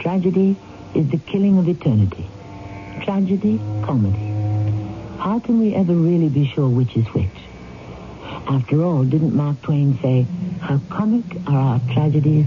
[0.00, 0.56] tragedy
[0.94, 2.26] is the killing of eternity.
[3.04, 4.26] Tragedy, comedy.
[5.18, 7.28] How can we ever really be sure which is which?
[8.48, 10.26] After all, didn't Mark Twain say,
[10.60, 12.46] how comic are our tragedies,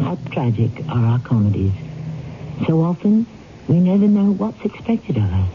[0.00, 1.72] how tragic are our comedies?
[2.66, 3.26] So often,
[3.66, 5.48] we never know what's expected of us,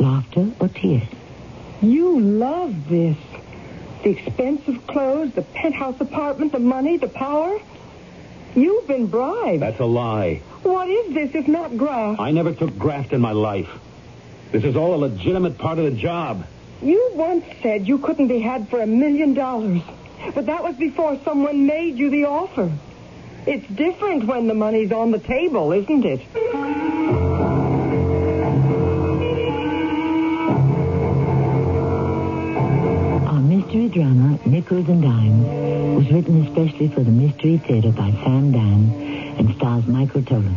[0.00, 1.08] laughter or tears.
[1.82, 3.16] You love this.
[4.02, 7.60] The expensive clothes, the penthouse apartment, the money, the power.
[8.58, 9.62] You've been bribed.
[9.62, 10.42] That's a lie.
[10.62, 12.20] What is this if not graft?
[12.20, 13.68] I never took graft in my life.
[14.50, 16.44] This is all a legitimate part of the job.
[16.82, 19.82] You once said you couldn't be had for a million dollars.
[20.34, 22.72] But that was before someone made you the offer.
[23.46, 27.27] It's different when the money's on the table, isn't it?
[33.68, 39.36] Mystery drama, Nickels and Dimes, was written especially for the Mystery Theater by Sam Dann
[39.36, 40.56] and stars Michael Tolan.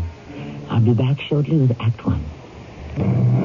[0.70, 3.41] I'll be back shortly with Act One.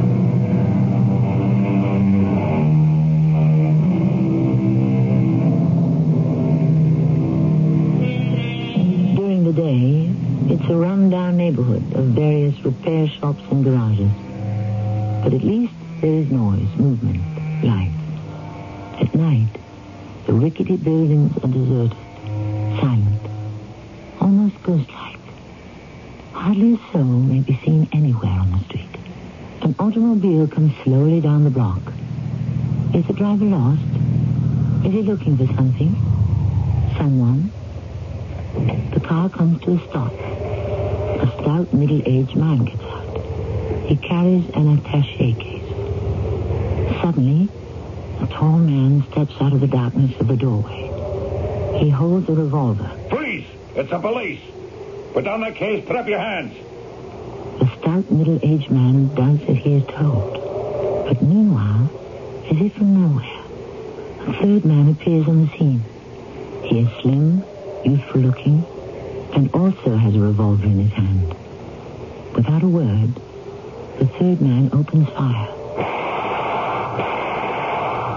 [74.27, 75.47] Third man opens fire.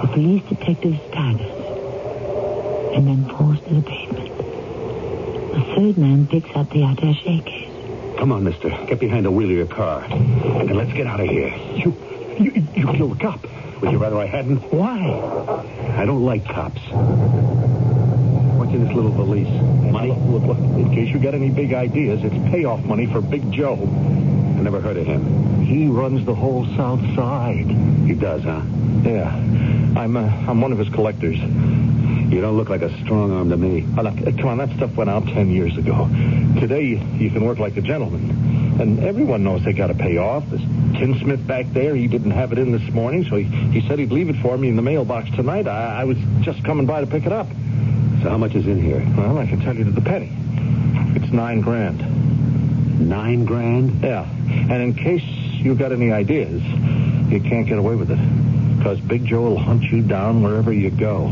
[0.02, 1.52] The police detective staggers
[2.96, 4.38] and then falls to the pavement.
[5.54, 8.18] The third man picks up the attache case.
[8.18, 8.70] Come on, mister.
[8.88, 10.04] Get behind the wheel of your car.
[10.04, 11.56] And let's get out of here.
[11.76, 11.96] You,
[12.40, 13.46] you, you killed the cop.
[13.82, 14.74] Would you rather I hadn't?
[14.74, 15.14] Why?
[15.96, 16.82] I don't like cops.
[18.58, 19.48] What's in this little valise?
[19.92, 20.12] Money?
[20.12, 23.76] Look, look, in case you got any big ideas, it's payoff money for Big Joe.
[24.60, 25.64] I never heard of him.
[25.64, 27.66] He runs the whole South Side.
[28.06, 28.62] He does, huh?
[29.04, 29.30] Yeah.
[29.96, 31.38] I'm, uh, I'm one of his collectors.
[31.40, 33.88] You don't look like a strong arm to me.
[33.98, 36.10] Oh, look, uh, come on, that stuff went out ten years ago.
[36.60, 38.78] Today, you can work like a gentleman.
[38.82, 40.44] And everyone knows they got to pay off.
[40.50, 40.62] This
[41.00, 44.12] tinsmith back there, he didn't have it in this morning, so he, he said he'd
[44.12, 45.70] leave it for me in the mailbox tonight.
[45.70, 47.48] I, I was just coming by to pick it up.
[48.22, 49.02] So how much is in here?
[49.16, 50.34] Well, I can tell you to the penny.
[51.16, 52.09] It's nine grand.
[53.00, 54.02] Nine grand?
[54.04, 54.30] Yeah.
[54.30, 56.62] And in case you got any ideas,
[57.32, 58.78] you can't get away with it.
[58.78, 61.30] Because Big Joe will hunt you down wherever you go.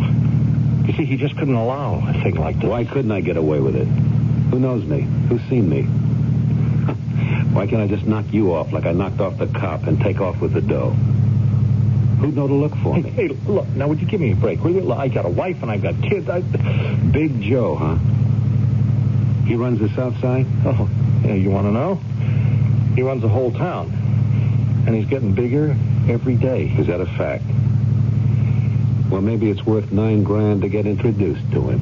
[0.86, 2.66] You see, he just couldn't allow a thing like this.
[2.70, 3.86] Why couldn't I get away with it?
[3.86, 5.02] Who knows me?
[5.02, 5.82] Who's seen me?
[7.54, 10.22] Why can't I just knock you off like I knocked off the cop and take
[10.22, 10.92] off with the dough?
[10.92, 13.10] Who'd know to look for Hey, me?
[13.12, 14.64] hey, look, now would you give me a break?
[14.64, 14.92] Will you?
[14.94, 16.28] I got a wife and I've got kids.
[16.30, 16.40] I...
[17.12, 17.98] Big Joe, huh?
[19.48, 20.46] He runs the South Side?
[20.66, 20.90] Oh,
[21.24, 21.96] yeah, you want to know?
[22.96, 23.94] He runs the whole town.
[24.86, 25.74] And he's getting bigger
[26.10, 26.68] every day.
[26.78, 27.46] Is that a fact?
[29.10, 31.80] Well, maybe it's worth nine grand to get introduced to him.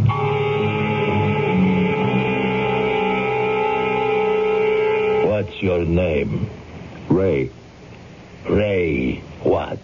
[5.28, 6.48] What's your name?
[7.10, 7.50] Ray.
[8.48, 9.80] Ray what?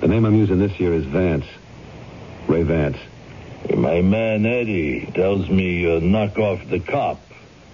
[0.00, 1.44] The name I'm using this year is Vance.
[2.48, 2.96] Ray Vance.
[3.74, 7.20] My man Eddie tells me you knock off the cop.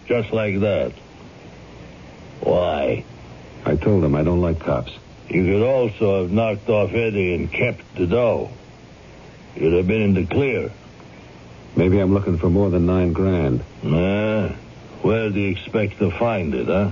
[0.06, 0.92] Just like that.
[2.40, 3.04] Why?
[3.64, 4.92] I told him I don't like cops.
[5.28, 8.50] You could also have knocked off Eddie and kept the dough.
[9.54, 10.70] You'd have been in the clear.
[11.76, 13.62] Maybe I'm looking for more than nine grand.
[13.82, 14.48] Nah.
[15.02, 16.90] Where do you expect to find it, huh?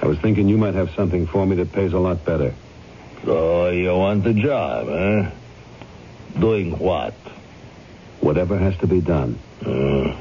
[0.00, 2.54] I was thinking you might have something for me that pays a lot better.
[3.24, 5.30] So you want the job, huh?
[6.38, 7.14] Doing what?
[8.24, 9.38] Whatever has to be done.
[9.60, 10.16] Uh,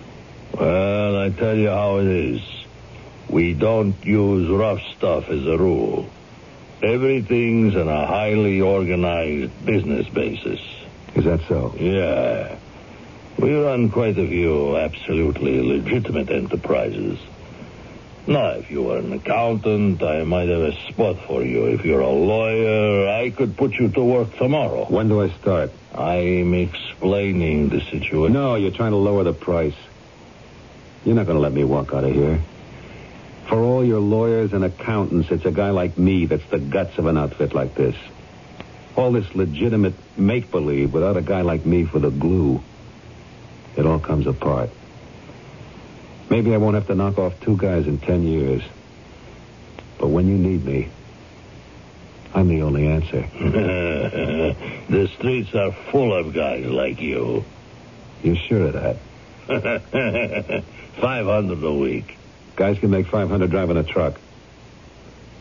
[0.60, 2.42] well, I tell you how it is.
[3.30, 6.10] We don't use rough stuff as a rule.
[6.82, 10.60] Everything's on a highly organized business basis.
[11.16, 11.74] Is that so?
[11.80, 12.58] Yeah.
[13.40, 17.18] We run quite a few absolutely legitimate enterprises.
[18.26, 21.66] Now, if you were an accountant, I might have a spot for you.
[21.66, 24.86] If you're a lawyer, I could put you to work tomorrow.
[24.86, 25.72] When do I start?
[25.94, 28.32] I'm explaining the situation.
[28.32, 29.76] No, you're trying to lower the price.
[31.04, 32.42] You're not going to let me walk out of here.
[33.48, 37.08] For all your lawyers and accountants, it's a guy like me that's the guts of
[37.08, 37.96] an outfit like this.
[38.96, 42.64] All this legitimate make-believe without a guy like me for the glue.
[43.76, 44.70] It all comes apart.
[46.34, 48.64] Maybe I won't have to knock off two guys in ten years.
[50.00, 50.90] But when you need me,
[52.34, 53.22] I'm the only answer.
[54.90, 57.46] the streets are full of guys like you.
[58.24, 58.98] You're sure of that?
[61.00, 62.18] 500 a week.
[62.56, 64.20] Guys can make 500 driving a truck.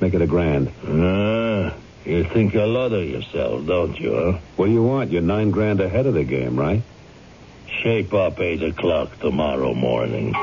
[0.03, 0.71] Make it a grand.
[0.87, 1.73] Ah,
[2.05, 4.38] you think a lot of yourself, don't you, huh?
[4.56, 5.11] What do you want?
[5.11, 6.83] You're nine grand ahead of the game, right?
[7.83, 10.35] Shape up 8 o'clock tomorrow morning.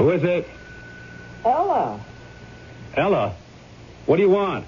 [0.00, 0.48] Who is it?
[1.44, 2.00] Ella,
[2.96, 3.34] Ella.
[4.06, 4.64] What do you want?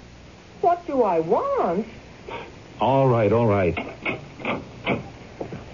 [0.61, 1.87] what do I want?
[2.79, 3.75] All right, all right.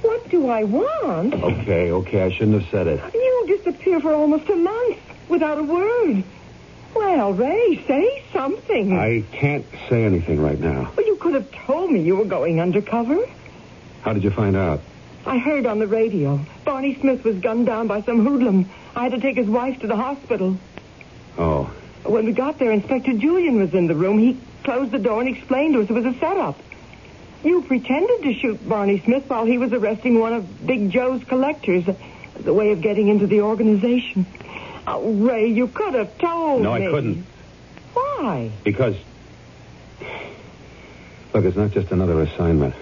[0.01, 1.33] What do I want?
[1.33, 3.13] Okay, okay, I shouldn't have said it.
[3.13, 4.97] You disappear for almost a month
[5.27, 6.23] without a word.
[6.95, 8.97] Well, Ray, say something.
[8.97, 10.91] I can't say anything right now.
[10.95, 13.27] Well, you could have told me you were going undercover.
[14.03, 14.79] How did you find out?
[15.29, 16.39] I heard on the radio.
[16.65, 18.67] Barney Smith was gunned down by some hoodlum.
[18.95, 20.57] I had to take his wife to the hospital.
[21.37, 21.71] Oh,
[22.03, 24.17] When we got there, Inspector Julian was in the room.
[24.17, 26.57] He closed the door and explained to us it was a setup.
[27.43, 31.87] You pretended to shoot Barney Smith while he was arresting one of Big Joe's collectors
[31.87, 34.25] as a way of getting into the organization.
[34.87, 36.87] Oh, Ray, you could have told no, me.
[36.87, 37.25] I couldn't.
[37.93, 38.51] Why?
[38.63, 38.95] Because.
[41.35, 42.73] Look, it's not just another assignment.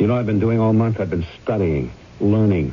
[0.00, 1.92] You know, I've been doing all month, I've been studying,
[2.22, 2.72] learning,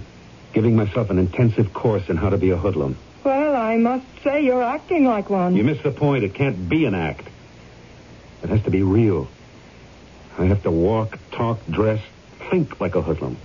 [0.54, 2.96] giving myself an intensive course in how to be a hoodlum.
[3.26, 5.54] Well, I must say you're acting like one.
[5.58, 6.24] You missed the point.
[6.24, 7.28] It can't be an act.
[8.44, 9.28] It has to be real.
[10.38, 12.02] I have to walk, talk, dress,
[12.50, 13.36] think like a hoodlum.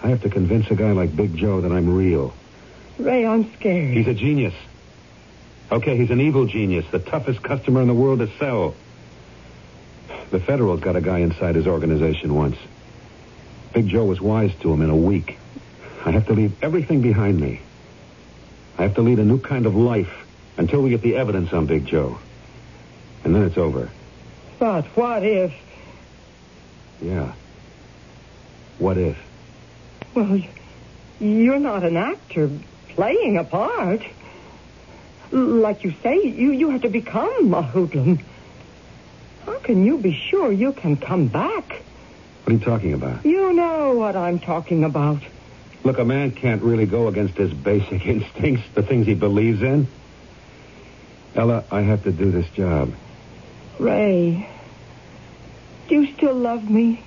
[0.00, 2.32] I have to convince a guy like Big Joe that I'm real.
[2.98, 3.96] Ray, I'm scared.
[3.96, 4.54] He's a genius.
[5.72, 8.76] Okay, he's an evil genius, the toughest customer in the world to sell.
[10.30, 12.56] The Federal's got a guy inside his organization once.
[13.72, 15.38] Big Joe was wise to him in a week.
[16.04, 17.60] I have to leave everything behind me.
[18.78, 20.12] I have to lead a new kind of life
[20.56, 22.18] until we get the evidence on Big Joe.
[23.24, 23.90] And then it's over.
[24.58, 25.52] But what if...
[27.02, 27.32] Yeah.
[28.78, 29.18] What if?
[30.14, 30.40] Well,
[31.18, 32.50] you're not an actor
[32.90, 34.02] playing a part.
[35.30, 38.20] Like you say, you, you have to become a hoodlum.
[39.62, 41.82] Can you be sure you can come back?
[42.44, 43.24] What are you talking about?
[43.24, 45.22] You know what I'm talking about.
[45.84, 49.86] Look, a man can't really go against his basic instincts, the things he believes in.
[51.34, 52.92] Ella, I have to do this job.
[53.78, 54.48] Ray,
[55.88, 57.02] do you still love me?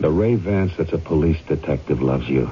[0.00, 2.50] The Ray Vance that's a police detective loves you.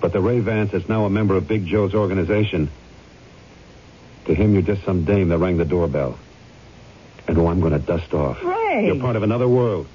[0.00, 2.70] But the Ray Vance that's now a member of Big Joe's organization,
[4.26, 6.18] to him you're just some dame that rang the doorbell.
[7.28, 8.42] And who I'm going to dust off.
[8.42, 8.86] Ray!
[8.86, 9.86] You're part of another world,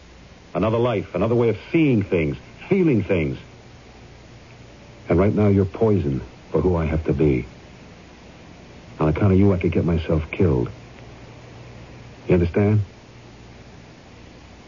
[0.54, 2.38] another life, another way of seeing things,
[2.70, 3.38] feeling things.
[5.10, 6.22] And right now you're poison
[6.52, 7.46] for who I have to be.
[9.00, 10.70] On account of you, I could get myself killed.
[12.28, 12.82] You understand?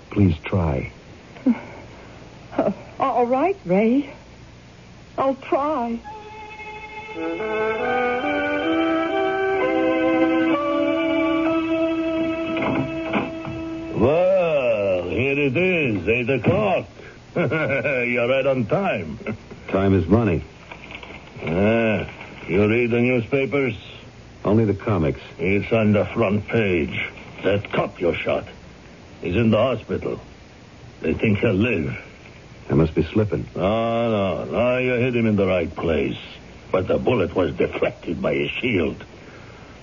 [0.10, 0.92] Please try.
[2.52, 4.14] Uh, all right, Ray.
[5.18, 6.00] I'll try.
[16.16, 16.86] Is, 8 o'clock.
[17.36, 19.20] You're right on time.
[19.68, 20.44] Time is money.
[21.44, 22.08] Ah,
[22.48, 23.76] you read the newspapers?
[24.44, 25.20] Only the comics.
[25.40, 27.10] It's on the front page.
[27.44, 28.48] That cop you shot.
[29.22, 30.22] He's in the hospital.
[31.02, 31.98] They think he'll live.
[32.70, 33.48] I must be slipping.
[33.56, 36.18] No, no, no, you hit him in the right place.
[36.72, 39.04] But the bullet was deflected by his shield.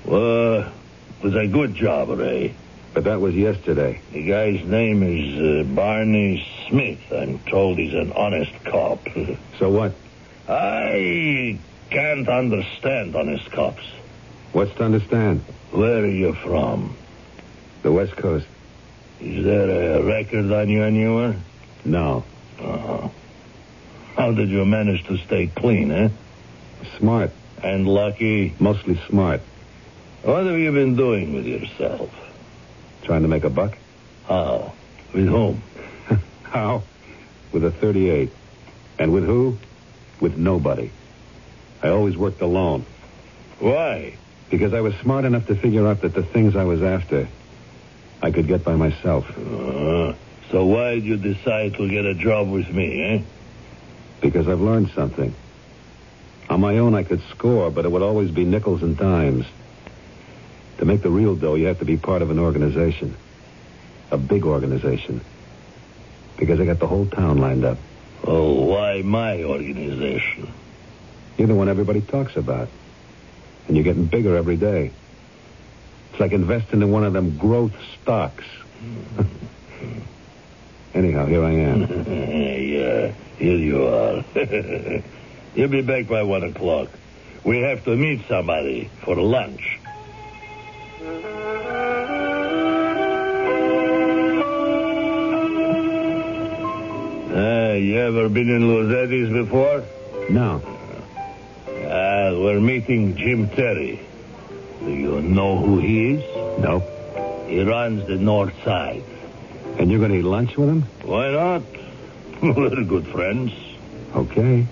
[0.04, 2.54] Well, it was a good job, Ray.
[2.94, 4.00] But that was yesterday.
[4.12, 7.00] The guy's name is uh, Barney Smith.
[7.10, 9.06] I'm told he's an honest cop.
[9.58, 9.92] So what?
[10.48, 11.56] I
[11.90, 13.84] can't understand honest cops.
[14.52, 15.44] What's to understand?
[15.70, 16.96] Where are you from?
[17.82, 18.46] The West Coast.
[19.20, 21.36] Is there a record on you anywhere?
[21.84, 22.24] No.
[22.58, 23.08] Uh-huh.
[24.16, 26.08] How did you manage to stay clean, eh?
[26.98, 27.30] Smart.
[27.62, 28.54] And lucky?
[28.58, 29.42] Mostly smart.
[30.22, 32.10] What have you been doing with yourself?
[33.02, 33.76] Trying to make a buck?
[34.26, 34.72] How?
[35.12, 35.62] With whom?
[36.44, 36.82] How?
[37.52, 38.30] With a 38.
[38.98, 39.58] And with who?
[40.20, 40.90] With nobody.
[41.82, 42.86] I always worked alone.
[43.58, 44.16] Why?
[44.50, 47.28] Because I was smart enough to figure out that the things I was after,
[48.22, 49.28] I could get by myself.
[49.30, 50.14] Uh,
[50.50, 53.22] so why did you decide to get a job with me, eh?
[54.20, 55.34] Because I've learned something.
[56.48, 59.46] On my own, I could score, but it would always be nickels and dimes.
[60.82, 63.14] To make the real dough, you have to be part of an organization.
[64.10, 65.20] A big organization.
[66.36, 67.78] Because I got the whole town lined up.
[68.24, 70.52] Oh, why my organization?
[71.38, 72.68] You're the one everybody talks about.
[73.68, 74.90] And you're getting bigger every day.
[76.10, 78.42] It's like investing in one of them growth stocks.
[80.94, 81.80] Anyhow, here I am.
[82.10, 84.24] yeah, here you are.
[85.54, 86.88] You'll be back by one o'clock.
[87.44, 89.78] We have to meet somebody for lunch.
[91.02, 91.04] Uh,
[97.74, 99.82] you ever been in Luzetti's before?
[100.30, 100.62] No.
[101.66, 103.98] Uh, we're meeting Jim Terry.
[104.78, 106.22] Do you know who he is?
[106.60, 106.78] No.
[107.48, 109.02] He runs the north side.
[109.78, 110.82] And you're going to eat lunch with him?
[111.02, 111.62] Why not?
[112.56, 113.52] We're good friends.
[114.14, 114.68] Okay.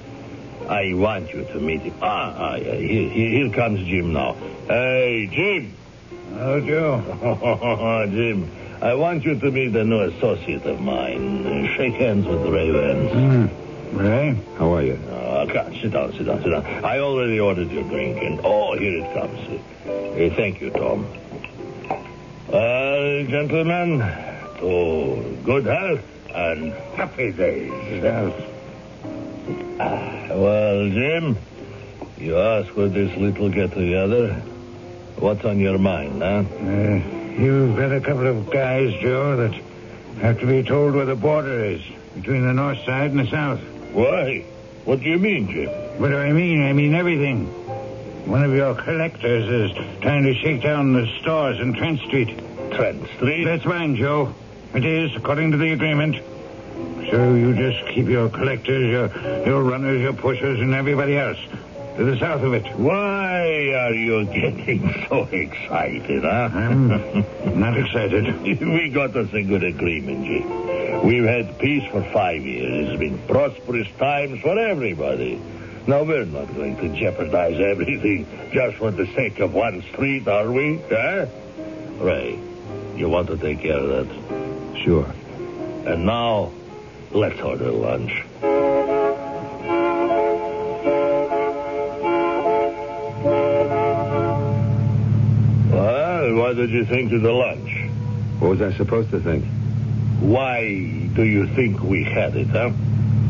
[0.69, 1.95] I want you to meet him.
[2.01, 4.35] Ah, ah here, here comes Jim now.
[4.69, 5.75] Hey, Jim.
[6.35, 8.07] How Joe?
[8.11, 11.75] Jim, I want you to meet a new associate of mine.
[11.77, 13.13] Shake hands with Ray Vance.
[13.13, 13.97] Hmm.
[13.99, 14.39] Ray?
[14.57, 14.95] How are you?
[14.95, 16.65] Uh, come, sit down, sit down, sit down.
[16.85, 19.39] I already ordered your drink, and oh, here it comes.
[19.85, 21.07] Uh, thank you, Tom.
[22.49, 23.99] Well, gentlemen,
[24.61, 26.01] to good health
[26.35, 27.71] and happy days.
[29.81, 31.39] Ah, well, Jim,
[32.19, 34.43] you ask for this little get-together.
[35.21, 36.45] What's on your mind, huh?
[36.49, 39.53] Uh, you've got a couple of guys, Joe, that
[40.23, 41.83] have to be told where the border is
[42.15, 43.61] between the north side and the south.
[43.93, 44.47] Why?
[44.87, 45.69] What do you mean, Jim?
[46.01, 46.63] What do I mean?
[46.63, 47.45] I mean everything.
[48.31, 52.39] One of your collectors is trying to shake down the stores in Trent Street.
[52.73, 53.45] Trent Street?
[53.45, 54.35] That's fine, Joe.
[54.73, 56.17] It is, according to the agreement.
[57.11, 61.39] So you just keep your collectors, your, your runners, your pushers, and everybody else
[61.97, 62.67] to the south of it.
[62.77, 63.10] Why
[63.91, 66.49] are you getting so excited, huh?
[66.53, 68.41] I'm not excited.
[68.61, 71.07] we got us a good agreement, Jim.
[71.07, 72.91] We've had peace for five years.
[72.91, 75.41] It's been prosperous times for everybody.
[75.87, 80.51] Now, we're not going to jeopardize everything just for the sake of one street, are
[80.51, 80.81] we?
[80.89, 81.27] Huh?
[81.99, 82.39] Ray,
[82.95, 84.79] you want to take care of that?
[84.85, 85.13] Sure.
[85.87, 86.53] And now,
[87.11, 89.00] let's order lunch.
[96.51, 97.71] What did you think of the lunch?
[98.41, 99.45] What was I supposed to think?
[100.19, 100.65] Why
[101.15, 102.71] do you think we had it, huh?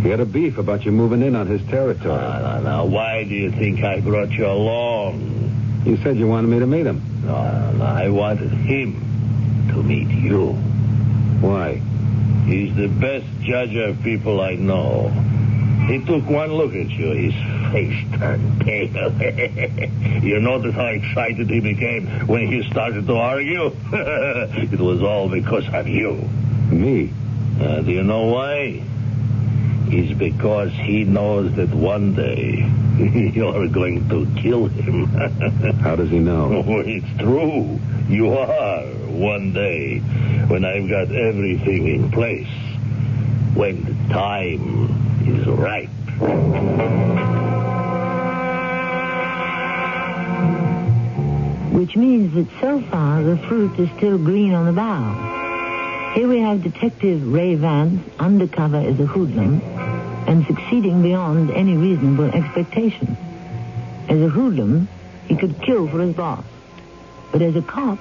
[0.03, 2.19] He had a beef about you moving in on his territory.
[2.19, 2.85] No, no, no.
[2.87, 5.83] Why do you think I brought you along?
[5.85, 7.03] You said you wanted me to meet him.
[7.27, 7.85] No, no, no.
[7.85, 8.95] I wanted him
[9.69, 10.53] to meet you.
[11.43, 11.75] Why?
[12.47, 15.13] He's the best judge of people I know.
[15.91, 17.11] He took one look at you.
[17.11, 17.35] His
[17.73, 20.23] face turned pale.
[20.23, 23.73] you notice how excited he became when he started to argue?
[23.93, 26.13] it was all because of you.
[26.71, 27.13] Me?
[27.61, 28.81] Uh, do you know why?
[29.89, 32.65] It's because he knows that one day
[33.35, 35.07] you're going to kill him.
[35.81, 36.63] How does he know?
[36.69, 37.81] Oh, it's true.
[38.09, 39.99] You are one day
[40.47, 42.47] when I've got everything in place.
[43.57, 45.89] When the time is right.
[51.73, 56.13] Which means that so far the fruit is still green on the bough.
[56.15, 59.61] Here we have Detective Ray Vance undercover as a hoodlum
[60.27, 63.17] and succeeding beyond any reasonable expectation.
[64.09, 64.89] As a hoodlum,
[65.29, 66.45] he could kill for his boss.
[67.33, 67.99] But as a cop,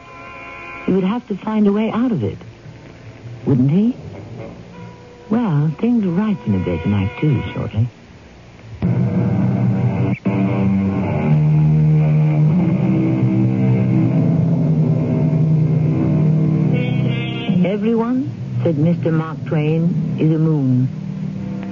[0.86, 2.38] he would have to find a way out of it.
[3.46, 3.96] Wouldn't he?
[5.30, 7.88] Well, things ripen a bit in Act Two shortly.
[17.64, 18.32] Everyone,
[18.64, 19.14] said Mr.
[19.14, 20.88] Mark Twain, is a moon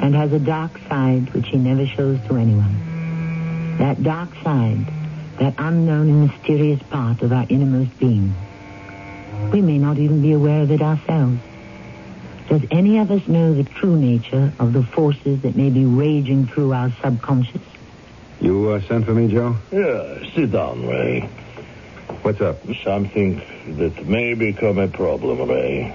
[0.03, 3.77] and has a dark side which he never shows to anyone.
[3.79, 4.85] That dark side,
[5.39, 8.35] that unknown and mysterious part of our innermost being.
[9.51, 11.39] We may not even be aware of it ourselves.
[12.47, 16.47] Does any of us know the true nature of the forces that may be raging
[16.47, 17.61] through our subconscious?
[18.39, 19.57] You uh, sent for me, Joe?
[19.71, 21.21] Yeah, sit down, Ray.
[22.21, 22.59] What's up?
[22.83, 23.41] Something
[23.77, 25.93] that may become a problem, Ray.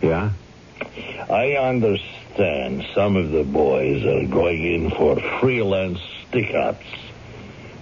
[0.00, 0.30] Yeah?
[1.30, 6.86] I understand some of the boys are going in for freelance stick-ups.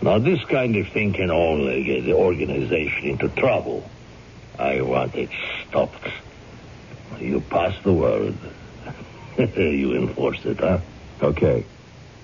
[0.03, 3.89] Now, this kind of thing can only get the organization into trouble.
[4.59, 5.31] I want it
[5.69, 6.07] stopped.
[7.19, 8.35] You pass the word.
[9.57, 10.79] you enforce it, huh?
[11.23, 11.65] Okay.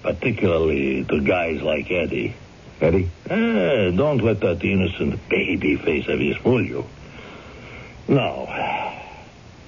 [0.02, 2.34] Particularly to guys like Eddie.
[2.80, 3.10] Eddie?
[3.28, 6.84] Eh, don't let that innocent baby face of his fool you.
[8.08, 9.02] Now,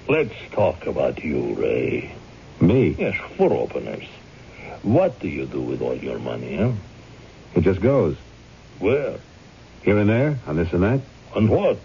[0.09, 2.15] let's talk about you, Ray.
[2.61, 2.95] Me?
[2.99, 4.05] Yes, for openers.
[4.83, 6.73] What do you do with all your money, huh?
[7.55, 8.17] It just goes.
[8.79, 9.19] Where?
[9.83, 11.01] Here and there, on this and that.
[11.35, 11.79] On what?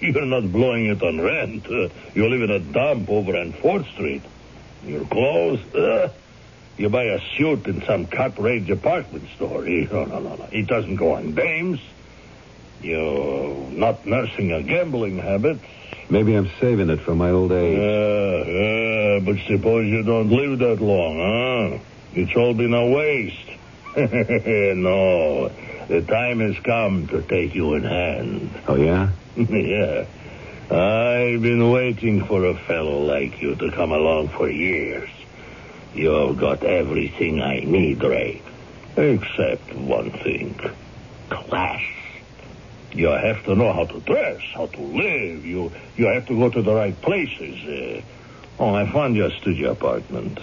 [0.00, 1.66] You're not blowing it on rent.
[1.66, 4.22] Uh, you live in a dump over on 4th Street.
[4.84, 6.12] Your clothes, uh,
[6.76, 9.64] you buy a suit in some cut-rate department store.
[9.64, 10.48] No, no, no, no.
[10.52, 11.80] It doesn't go on dames.
[12.82, 15.58] You're not nursing a gambling habit.
[16.10, 17.78] Maybe I'm saving it for my old age.
[17.78, 21.78] Yeah, yeah, but suppose you don't live that long, huh?
[22.12, 23.50] It's all been a waste.
[24.76, 25.48] no,
[25.88, 28.50] the time has come to take you in hand.
[28.68, 29.10] Oh, yeah?
[29.36, 30.04] yeah.
[30.70, 35.08] I've been waiting for a fellow like you to come along for years.
[35.94, 38.42] You've got everything I need, Ray.
[38.98, 40.60] Except one thing.
[41.30, 41.82] Class.
[42.92, 45.46] You have to know how to dress, how to live.
[45.46, 47.64] You you have to go to the right places.
[47.64, 50.38] Uh, oh, I found your studio apartment.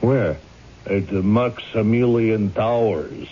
[0.00, 0.38] Where?
[0.86, 3.28] At the Maximilian Towers.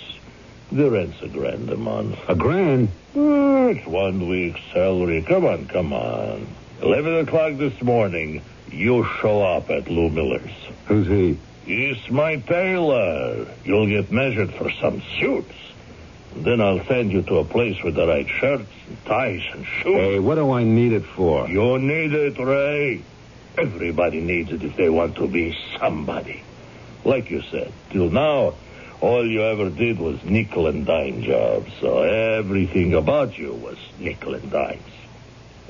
[0.70, 2.16] The rent's a grand a month.
[2.28, 2.90] A grand?
[3.16, 5.22] Oh, it's one week's salary.
[5.22, 6.46] Come on, come on.
[6.80, 10.50] Eleven o'clock this morning, you show up at Lou Miller's.
[10.86, 11.38] Who's he?
[11.64, 13.48] He's my tailor.
[13.64, 15.54] You'll get measured for some suits.
[16.36, 19.96] Then I'll send you to a place with the right shirts, and ties, and shoes.
[19.96, 21.48] Hey, what do I need it for?
[21.48, 23.02] You need it, Ray.
[23.58, 26.44] Everybody needs it if they want to be somebody.
[27.04, 28.54] Like you said, till now,
[29.00, 34.34] all you ever did was nickel and dime jobs, so everything about you was nickel
[34.34, 34.82] and dimes.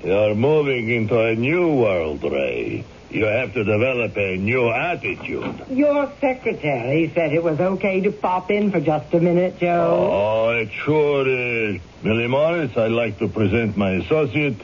[0.03, 2.85] You're moving into a new world, Ray.
[3.11, 5.67] You have to develop a new attitude.
[5.69, 10.09] Your secretary said it was okay to pop in for just a minute, Joe.
[10.11, 11.81] Oh, it sure is.
[12.03, 14.61] Millie Morris, I'd like to present my associate,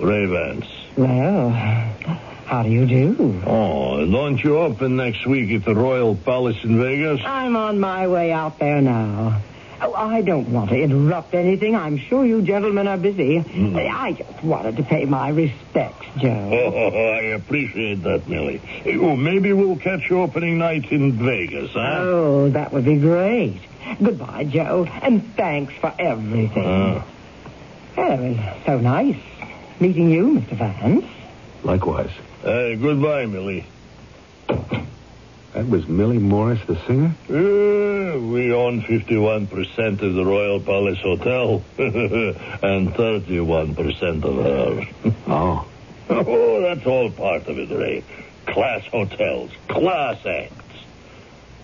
[0.00, 0.66] Ray Vance.
[0.96, 1.50] Well,
[2.52, 3.42] how do you do?
[3.46, 7.22] Oh, don't you open next week at the Royal Palace in Vegas?
[7.24, 9.40] I'm on my way out there now.
[9.80, 11.74] Oh, I don't want to interrupt anything.
[11.74, 13.38] I'm sure you gentlemen are busy.
[13.38, 16.50] I just wanted to pay my respects, Joe.
[16.92, 18.60] Oh, I appreciate that, Millie.
[19.00, 22.00] Oh, maybe we'll catch you opening night in Vegas, huh?
[22.00, 23.62] Oh, that would be great.
[24.02, 26.64] Goodbye, Joe, and thanks for everything.
[26.66, 27.02] Uh,
[27.96, 29.16] Well, it's so nice
[29.80, 30.54] meeting you, Mr.
[30.58, 31.06] Vance.
[31.64, 32.10] Likewise.
[32.44, 33.64] Uh, goodbye, Millie.
[35.52, 37.14] That was Millie Morris, the singer?
[37.28, 45.12] Uh, we own 51% of the Royal Palace Hotel and 31% of her.
[45.24, 45.66] Oh.
[46.10, 48.02] oh, that's all part of it, Ray.
[48.46, 50.54] Class hotels, class acts.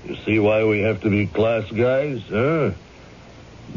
[0.06, 2.70] You see why we have to be class guys, huh?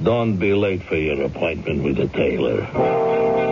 [0.02, 3.51] Don't be late for your appointment with the tailor.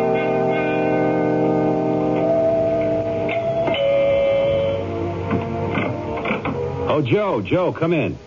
[6.92, 8.18] Oh, Joe, Joe, come in.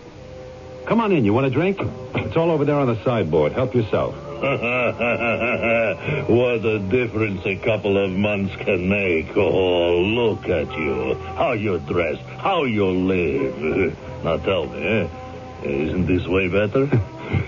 [0.87, 1.25] Come on in.
[1.25, 1.79] You want a drink?
[2.15, 3.51] It's all over there on the sideboard.
[3.53, 4.15] Help yourself.
[4.43, 4.55] what
[6.65, 9.37] a difference a couple of months can make.
[9.37, 11.15] Oh, look at you.
[11.15, 12.19] How you dress.
[12.39, 13.97] How you live.
[14.23, 15.09] Now tell me, eh?
[15.65, 16.89] Isn't this way better?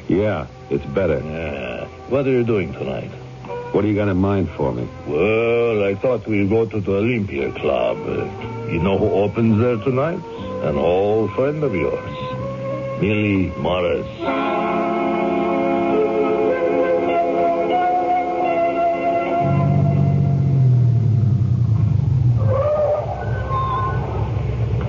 [0.09, 1.20] Yeah, it's better.
[1.20, 1.87] yeah.
[2.09, 3.11] What are you doing tonight?
[3.72, 4.88] What do you got in mind for me?
[5.07, 7.98] Well, I thought we'd go to the Olympia Club.
[8.70, 10.18] You know who opens there tonight?
[10.64, 12.11] An old friend of yours.
[12.98, 14.07] Millie Morris.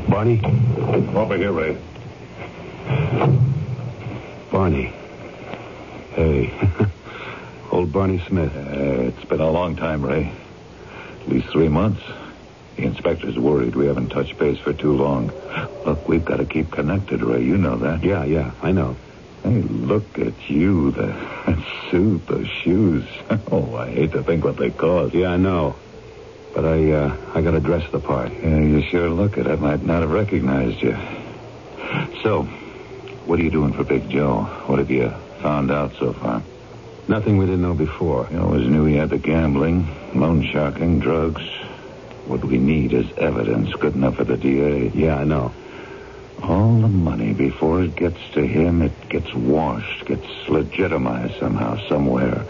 [0.10, 0.42] Barney?
[1.14, 1.78] Over here, Ray.
[4.50, 4.94] Barney.
[6.14, 6.54] Hey.
[7.72, 8.56] Old Barney Smith.
[8.56, 10.32] Uh, it's been a long time, Ray.
[11.24, 12.02] At least three months.
[12.76, 15.32] The inspector's worried we haven't touched base for too long.
[15.86, 17.44] Look, we've got to keep connected, Ray.
[17.44, 18.04] You know that.
[18.04, 18.98] Yeah, yeah, I know.
[19.44, 20.92] Hey, look at you.
[20.92, 21.14] The
[21.92, 23.06] suit, the shoes.
[23.52, 25.14] Oh, I hate to think what they cost.
[25.14, 25.76] Yeah, I know.
[26.54, 28.32] But I, uh, I gotta dress the part.
[28.34, 29.46] Yeah, you sure look it.
[29.48, 30.98] I might not have recognized you.
[32.24, 32.44] So,
[33.26, 34.44] what are you doing for Big Joe?
[34.66, 35.10] What have you
[35.42, 36.42] found out so far?
[37.08, 38.28] Nothing we didn't know before.
[38.32, 41.44] You always knew he had the gambling, loan sharking, drugs.
[42.26, 44.90] What we need is evidence good enough for the DA.
[44.96, 45.54] Yeah, I know.
[46.42, 52.46] All the money, before it gets to him, it gets washed, gets legitimized somehow, somewhere.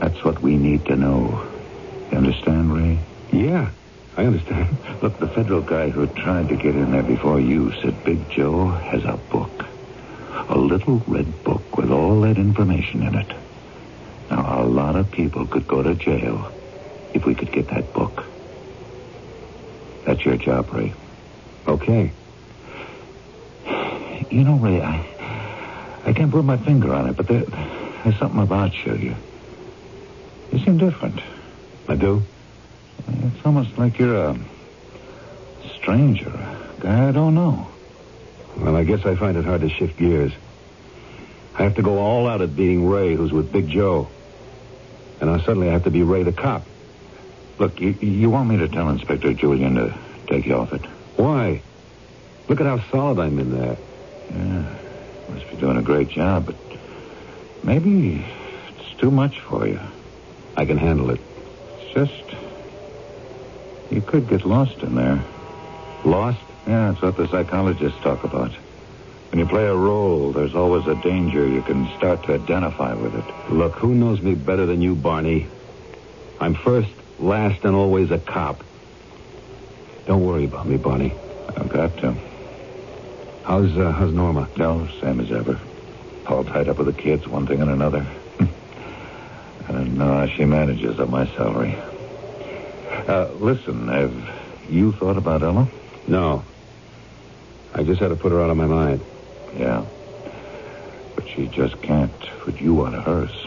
[0.00, 1.46] That's what we need to know.
[2.10, 2.98] You understand, Ray?
[3.32, 3.70] Yeah,
[4.16, 4.76] I understand.
[5.02, 8.66] Look, the federal guy who tried to get in there before you said Big Joe
[8.66, 9.50] has a book.
[10.48, 13.32] A little red book with all that information in it.
[14.30, 16.50] Now, a lot of people could go to jail
[17.14, 18.27] if we could get that book.
[20.18, 20.92] That's your job, Ray.
[21.64, 22.10] Okay.
[24.30, 24.96] You know, Ray, I,
[26.06, 28.96] I can't put my finger on it, but there, there's something about you.
[28.96, 29.14] You,
[30.50, 31.20] you seem different.
[31.86, 32.24] I do?
[33.06, 34.36] It's almost like you're a
[35.76, 37.68] stranger, a guy I don't know.
[38.56, 40.32] Well, I guess I find it hard to shift gears.
[41.54, 44.08] I have to go all out at beating Ray, who's with Big Joe.
[45.20, 46.66] And now suddenly I have to be Ray the cop.
[47.60, 50.84] Look, you, you want me to tell Inspector Julian to take you off it?
[51.16, 51.60] Why?
[52.48, 53.76] Look at how solid I'm in there.
[54.30, 54.64] Yeah,
[55.28, 56.56] must be doing a great job, but
[57.64, 58.24] maybe
[58.68, 59.80] it's too much for you.
[60.56, 61.20] I can handle it.
[61.80, 62.36] It's just
[63.90, 65.22] you could get lost in there.
[66.04, 66.38] Lost?
[66.66, 68.50] Yeah, that's what the psychologists talk about.
[69.30, 73.14] When you play a role, there's always a danger you can start to identify with
[73.14, 73.52] it.
[73.52, 75.46] Look, who knows me better than you, Barney?
[76.40, 78.62] I'm first, last, and always a cop.
[80.08, 81.12] Don't worry about me, Barney.
[81.54, 82.14] I've got to.
[83.44, 84.48] How's uh, how's Norma?
[84.56, 85.60] No, same as ever.
[86.26, 88.06] All tied up with the kids, one thing and another.
[88.40, 91.76] I don't know how she manages on my salary.
[93.06, 94.14] Uh, listen, have
[94.70, 95.68] you thought about Ella?
[96.06, 96.42] No.
[97.74, 99.02] I just had to put her out of my mind.
[99.58, 99.84] Yeah.
[101.16, 103.46] But she just can't put you out of hers.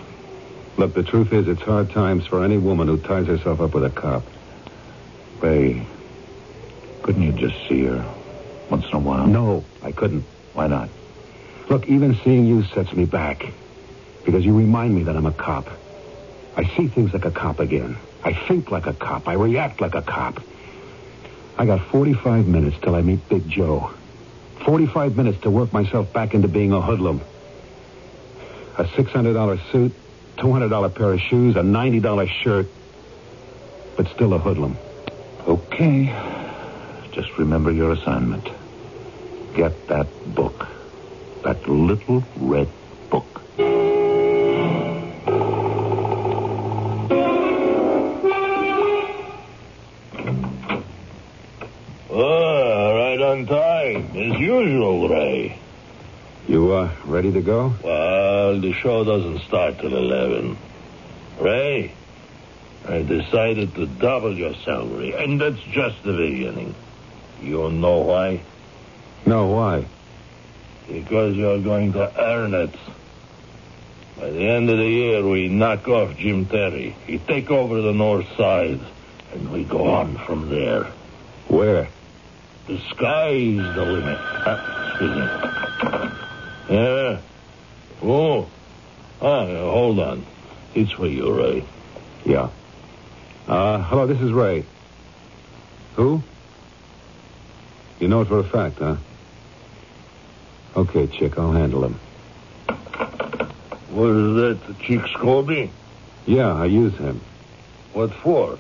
[0.78, 3.84] Look, the truth is, it's hard times for any woman who ties herself up with
[3.84, 4.22] a cop.
[5.40, 5.88] Ray,
[7.04, 8.06] couldn't you just see her
[8.70, 9.28] once in a while?
[9.28, 10.24] No, I couldn't.
[10.54, 10.90] Why not?
[11.70, 13.46] Look, even seeing you sets me back.
[14.26, 15.68] Because you remind me that I'm a cop.
[16.56, 17.98] I see things like a cop again.
[18.24, 19.28] I think like a cop.
[19.28, 20.42] I react like a cop.
[21.58, 23.92] I got 45 minutes till I meet Big Joe.
[24.66, 27.22] 45 minutes to work myself back into being a hoodlum.
[28.78, 29.94] A $600 suit,
[30.38, 32.68] $200 pair of shoes, a $90 shirt,
[33.98, 34.78] but still a hoodlum.
[35.48, 36.41] Okay.
[37.12, 38.48] Just remember your assignment.
[39.54, 40.66] Get that book.
[41.44, 42.70] That little red
[43.10, 43.42] book.
[52.10, 55.58] Oh, right on time, as usual, Ray.
[56.48, 57.74] You, uh, ready to go?
[57.84, 60.58] Well, the show doesn't start till 11.
[61.40, 61.92] Ray,
[62.88, 66.74] I decided to double your salary, and that's just the beginning.
[67.42, 68.42] You know why?
[69.26, 69.86] No, why?
[70.88, 72.76] Because you're going to earn it.
[74.20, 76.96] By the end of the year, we knock off Jim Terry.
[77.08, 78.80] We take over the north side,
[79.34, 80.92] and we go on from there.
[81.48, 81.88] Where?
[82.68, 84.18] The sky's the limit.
[84.20, 86.76] Uh, excuse me.
[86.76, 87.20] Yeah.
[88.04, 88.48] Oh.
[89.22, 90.26] Ah, hold on.
[90.76, 91.66] It's for you, Ray.
[92.26, 92.50] Yeah.
[93.48, 94.66] Uh, hello, this is Ray.
[95.96, 96.22] Who?
[98.02, 98.96] You know it for a fact, huh?
[100.76, 102.00] Okay, chick, I'll handle him.
[103.92, 105.70] Was that Chick Scobie?
[106.26, 107.22] Yeah, I use him.
[107.94, 108.58] What for?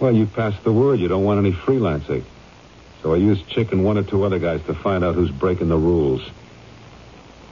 [0.00, 2.24] Well, you passed the word you don't want any freelancing.
[3.02, 5.68] So I used Chick and one or two other guys to find out who's breaking
[5.68, 6.28] the rules.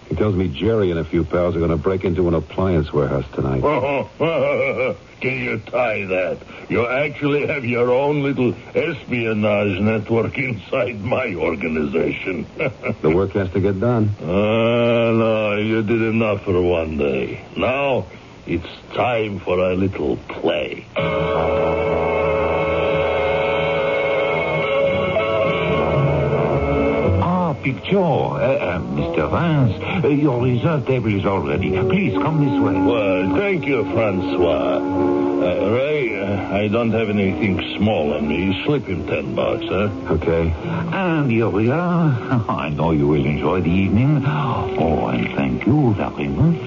[0.09, 2.93] He tells me Jerry and a few pals are going to break into an appliance
[2.93, 3.61] warehouse tonight.
[5.21, 6.39] Can you tie that?
[6.69, 12.47] You actually have your own little espionage network inside my organization.
[13.03, 14.11] The work has to get done.
[14.21, 17.45] Ah, no, you did enough for one day.
[17.57, 18.07] Now
[18.47, 20.87] it's time for a little play.
[27.69, 28.33] Ah, Big Joe.
[28.33, 29.31] Uh, uh, Mr.
[29.31, 31.71] Vance, uh, your result table is all ready.
[31.71, 32.81] Please come this way.
[32.81, 34.79] Well, thank you, Francois.
[34.79, 38.63] Uh, Ray, uh, I don't have anything small on me.
[38.65, 39.91] Slip him ten bucks, huh?
[40.15, 40.51] Okay.
[40.93, 42.45] And here we are.
[42.49, 44.25] I know you will enjoy the evening.
[44.27, 46.61] Oh, and thank you very much.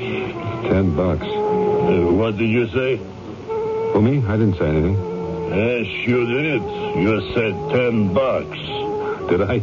[0.70, 1.26] Ten bucks.
[1.26, 2.98] Uh, what did you say?
[3.92, 4.24] For me?
[4.28, 4.98] I didn't say anything.
[5.50, 6.62] Yes, you did.
[7.02, 8.58] You said ten bucks.
[9.30, 9.62] Did I?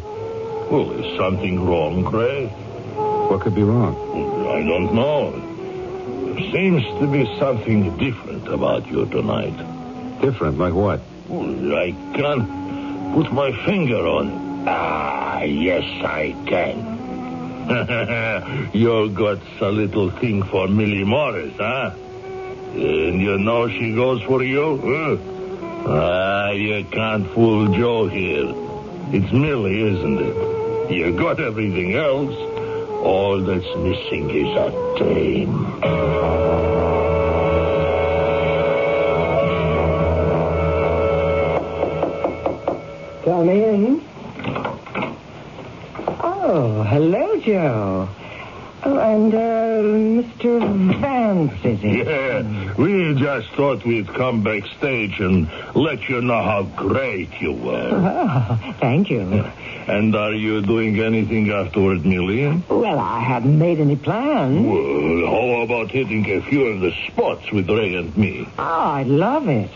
[0.70, 2.46] Well, is something wrong, Ray?
[3.28, 3.96] What could be wrong?
[4.48, 5.30] I don't know.
[6.34, 9.56] There Seems to be something different about you tonight.
[10.20, 11.00] Different, like what?
[11.30, 14.68] I can't put my finger on it.
[14.68, 16.96] Ah, yes, I can.
[18.74, 21.92] you got a little thing for Millie Morris, huh?
[22.74, 24.76] And you know she goes for you?
[24.84, 25.16] Huh?
[25.90, 28.52] Ah, you can't fool Joe here.
[29.12, 30.57] It's Millie, isn't it?
[30.90, 32.34] You got everything else.
[33.04, 35.80] All that's missing is a dame.
[43.22, 44.02] Come in.
[46.20, 48.08] Oh, hello, Joe.
[48.84, 49.38] Oh, and uh,
[50.22, 51.00] Mr.
[51.00, 52.06] Vance, is it?
[52.06, 57.90] Yeah, we just thought we'd come backstage and let you know how great you were.
[57.92, 59.20] Oh, thank you.
[59.88, 62.46] And are you doing anything afterward, Millie?
[62.68, 64.64] Well, I haven't made any plans.
[64.64, 68.46] Well, how about hitting a few of the spots with Ray and me?
[68.58, 69.70] Oh, I'd love it.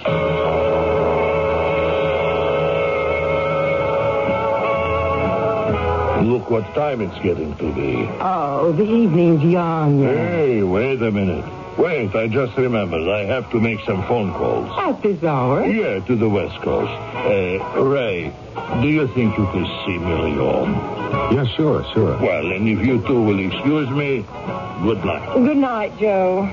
[6.22, 8.08] Look what time it's getting to be.
[8.20, 10.02] Oh, the evening's young.
[10.02, 11.44] Hey, wait a minute.
[11.76, 13.08] Wait, I just remembered.
[13.08, 14.70] I have to make some phone calls.
[14.78, 15.66] At this hour?
[15.66, 16.92] Yeah, to the West Coast.
[16.92, 18.32] Uh, Ray,
[18.80, 20.74] do you think you could see Millie home?
[21.34, 22.16] Yeah, sure, sure.
[22.18, 24.24] Well, and if you two will excuse me,
[24.82, 25.34] good night.
[25.34, 26.48] Good night, Joe.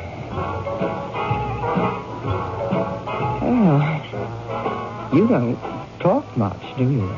[3.41, 5.57] Oh, you don't
[5.99, 7.13] talk much, do you?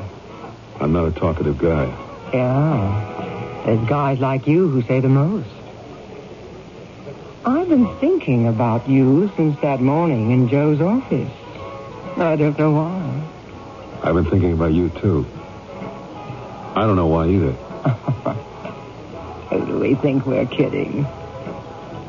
[0.79, 2.10] I'm not a talkative guy.
[2.33, 3.63] Yeah.
[3.65, 5.49] There's guys like you who say the most.
[7.45, 11.31] I've been thinking about you since that morning in Joe's office.
[12.17, 13.27] I don't know why.
[14.03, 15.25] I've been thinking about you, too.
[16.75, 17.51] I don't know why either.
[19.49, 21.05] Who do we think we're kidding?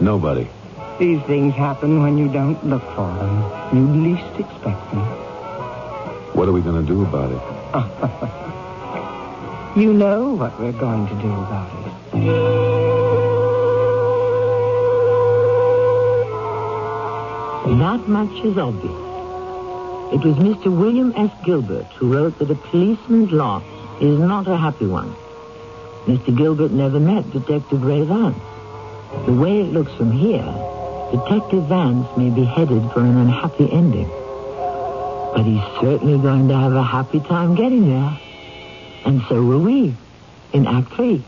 [0.01, 0.49] Nobody.
[0.99, 3.77] These things happen when you don't look for them.
[3.77, 5.01] You least expect them.
[6.35, 8.39] What are we going to do about it?
[9.75, 11.93] You know what we're going to do about it.
[17.79, 18.93] That much is obvious.
[20.13, 20.67] It was Mr.
[20.67, 21.31] William S.
[21.43, 23.63] Gilbert who wrote that a policeman's lot
[23.99, 25.15] is not a happy one.
[26.05, 26.37] Mr.
[26.37, 28.37] Gilbert never met Detective Ray Vance.
[29.25, 30.45] The way it looks from here,
[31.13, 34.11] Detective Vance may be headed for an unhappy ending.
[35.35, 38.19] But he's certainly going to have a happy time getting there.
[39.05, 39.95] And so will we,
[40.53, 41.25] in Act Three.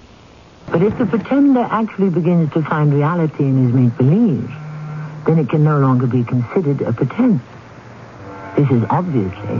[0.70, 4.50] But if the pretender actually begins to find reality in his make-believe,
[5.26, 7.42] then it can no longer be considered a pretense.
[8.56, 9.56] This is obviously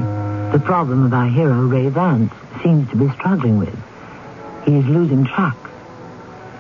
[0.53, 3.77] the problem of our hero, Ray Vance, seems to be struggling with.
[4.65, 5.57] He is losing track.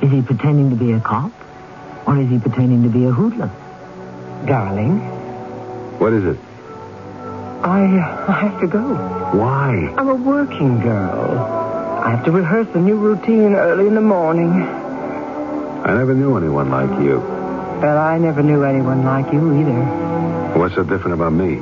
[0.02, 1.32] Is he pretending to be a cop?
[2.06, 3.50] Or is he pretending to be a hoodlum?
[4.46, 4.98] Darling,
[5.98, 6.38] What is it?
[7.64, 7.80] I,
[8.28, 8.94] I have to go.
[9.32, 9.94] Why?
[9.96, 11.38] I'm a working girl.
[12.04, 14.50] I have to rehearse a new routine early in the morning.
[14.52, 17.20] I never knew anyone like you.
[17.20, 20.58] Well, I never knew anyone like you either.
[20.58, 21.58] What's so different about me?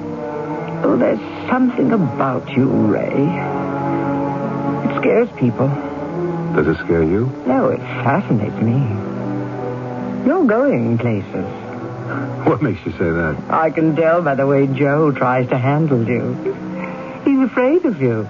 [0.85, 3.09] Oh, there's something about you, Ray.
[4.91, 5.69] It scares people.
[6.57, 7.27] Does it scare you?
[7.47, 8.75] No, it fascinates me.
[10.27, 11.47] You're going places.
[12.46, 13.37] What makes you say that?
[13.51, 16.35] I can tell by the way Joe tries to handle you.
[17.25, 18.29] He's afraid of you.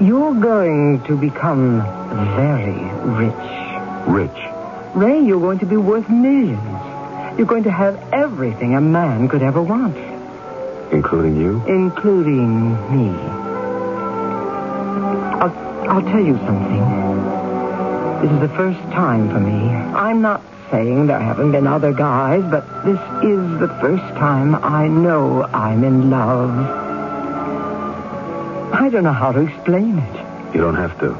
[0.00, 1.80] You're going to become
[2.36, 2.72] very
[3.22, 3.44] rich.
[4.08, 4.42] Rich.
[4.94, 7.38] Ray, you're going to be worth millions.
[7.38, 9.96] You're going to have everything a man could ever want,
[10.92, 11.62] Including you?
[11.66, 13.10] including me.
[15.40, 15.50] I'll,
[15.90, 16.84] I'll tell you something.
[18.22, 19.68] This is the first time for me.
[19.68, 20.42] I'm not
[20.74, 25.84] saying there haven't been other guys, but this is the first time I know I'm
[25.84, 26.50] in love.
[28.74, 30.16] I don't know how to explain it.
[30.52, 31.10] You don't have to.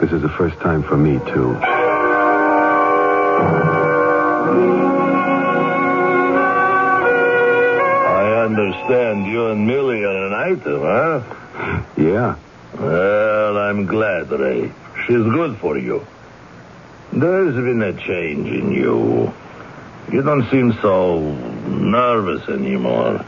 [0.00, 1.56] This is the first time for me, too.
[8.20, 11.22] I understand you and Millie are an item, huh?
[11.96, 12.36] Yeah.
[12.78, 14.70] Well, I'm glad, Ray.
[15.04, 16.06] She's good for you.
[17.12, 19.34] There's been a change in you.
[20.10, 21.20] You don't seem so
[21.66, 23.24] nervous anymore.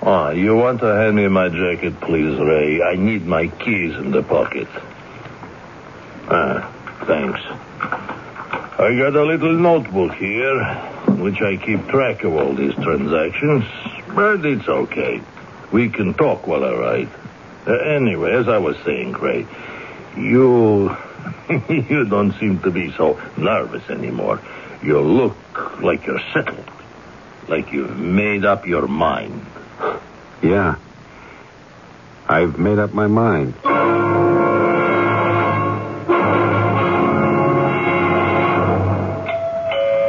[0.00, 2.80] Ah, you want to hand me my jacket, please, Ray?
[2.80, 4.68] I need my keys in the pocket.
[6.28, 6.72] Ah,
[7.06, 7.40] thanks.
[8.78, 10.60] I got a little notebook here,
[11.08, 13.64] in which I keep track of all these transactions,
[14.14, 15.20] but it's okay.
[15.72, 17.08] We can talk while I write.
[17.66, 19.46] Uh, anyway, as I was saying, Ray,
[20.16, 20.96] you
[21.68, 24.40] you don't seem to be so nervous anymore.
[24.82, 25.36] You look
[25.82, 26.70] like you're settled.
[27.48, 29.46] Like you've made up your mind.
[30.42, 30.76] Yeah.
[32.26, 33.52] I've made up my mind.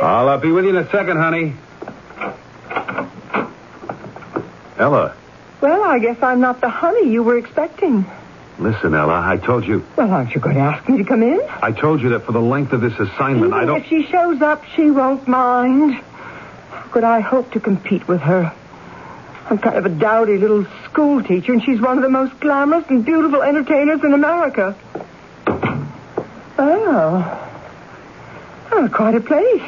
[0.03, 1.53] I'll uh, be with you in a second, honey.
[4.77, 5.15] Ella,
[5.61, 8.05] Well, I guess I'm not the honey you were expecting.
[8.59, 9.21] Listen, Ella.
[9.25, 9.83] I told you.
[9.95, 11.39] Well, aren't you going to ask me to come in?
[11.49, 13.81] I told you that for the length of this assignment, Even I don't.
[13.81, 15.93] if she shows up, she won't mind.
[15.95, 18.53] How could I hope to compete with her?
[19.49, 22.85] I'm kind of a dowdy little school teacher, and she's one of the most glamorous
[22.89, 24.75] and beautiful entertainers in America.
[26.57, 27.47] Oh.
[28.71, 29.63] Oh, quite a place.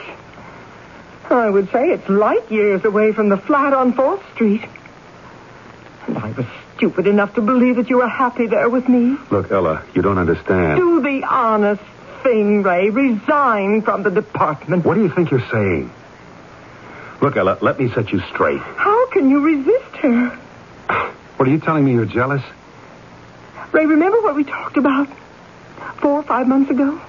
[1.29, 4.63] I would say it's light years away from the flat on 4th Street.
[6.07, 6.45] And I was
[6.83, 9.15] stupid enough to believe that you were happy there with me.
[9.31, 10.77] Look, Ella, you don't understand.
[10.77, 11.81] Do the honest
[12.23, 12.89] thing, Ray.
[12.89, 14.83] Resign from the department.
[14.83, 15.89] What do you think you're saying?
[17.21, 18.59] Look, Ella, let me set you straight.
[18.59, 20.29] How can you resist her?
[21.37, 21.93] What are you telling me?
[21.93, 22.43] You're jealous?
[23.71, 25.07] Ray, remember what we talked about
[26.01, 26.99] four or five months ago?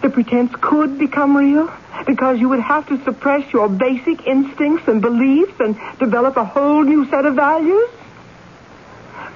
[0.00, 1.72] The pretense could become real
[2.06, 6.84] because you would have to suppress your basic instincts and beliefs and develop a whole
[6.84, 7.90] new set of values?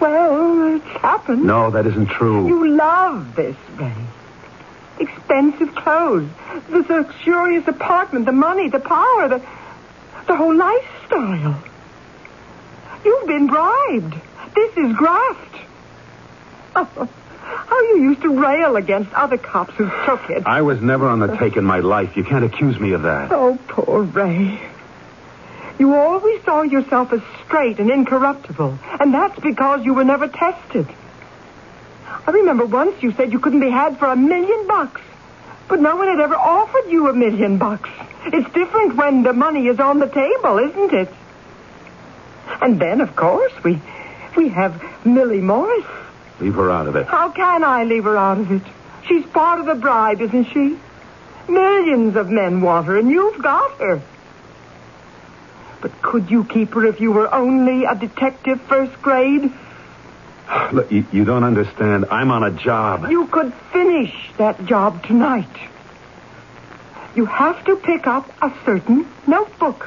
[0.00, 1.44] Well, it's happened.
[1.44, 2.46] No, that isn't true.
[2.46, 3.92] You love this, Ray.
[4.98, 6.28] Expensive clothes,
[6.70, 9.42] the luxurious apartment, the money, the power, the,
[10.26, 11.62] the whole lifestyle.
[13.04, 14.14] You've been bribed.
[14.54, 15.56] This is graft.
[16.76, 17.08] Oh,
[17.44, 20.44] How you used to rail against other cops who took it.
[20.46, 22.16] I was never on the take in my life.
[22.16, 23.32] You can't accuse me of that.
[23.32, 24.58] Oh, poor Ray.
[25.78, 30.86] You always saw yourself as straight and incorruptible, and that's because you were never tested.
[32.26, 35.00] I remember once you said you couldn't be had for a million bucks,
[35.68, 37.90] but no one had ever offered you a million bucks.
[38.26, 41.12] It's different when the money is on the table, isn't it?
[42.62, 43.80] And then, of course, we
[44.36, 45.84] we have Millie Morris.
[46.40, 47.06] Leave her out of it.
[47.06, 48.62] How can I leave her out of it?
[49.06, 50.78] She's part of the bribe, isn't she?
[51.48, 54.00] Millions of men want her, and you've got her.
[55.84, 59.52] But could you keep her if you were only a detective first grade?
[60.72, 62.06] Look, you, you don't understand.
[62.10, 63.10] I'm on a job.
[63.10, 65.54] You could finish that job tonight.
[67.14, 69.82] You have to pick up a certain notebook.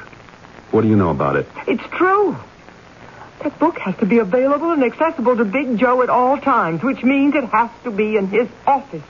[0.70, 1.48] What do you know about it?
[1.66, 2.38] It's true.
[3.42, 7.02] That book has to be available and accessible to Big Joe at all times, which
[7.02, 9.02] means it has to be in his office.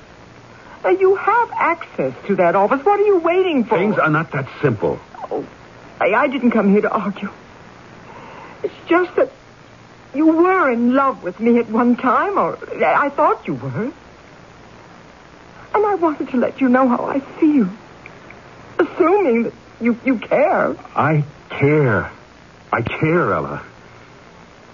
[0.85, 2.85] Now, you have access to that office.
[2.85, 3.77] What are you waiting for?
[3.77, 5.01] Things are not that simple.
[5.29, 5.45] Oh,
[5.99, 7.29] I, I didn't come here to argue.
[8.63, 9.31] It's just that
[10.13, 13.91] you were in love with me at one time, or I thought you were.
[15.75, 17.69] And I wanted to let you know how I feel.
[18.79, 20.75] Assuming that you, you care.
[20.95, 22.11] I care.
[22.71, 23.63] I care, Ella.